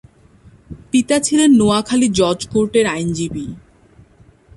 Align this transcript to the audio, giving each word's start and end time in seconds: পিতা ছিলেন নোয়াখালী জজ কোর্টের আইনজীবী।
পিতা 0.91 1.17
ছিলেন 1.19 1.49
নোয়াখালী 1.51 2.07
জজ 2.09 2.39
কোর্টের 2.53 2.85
আইনজীবী। 2.87 3.45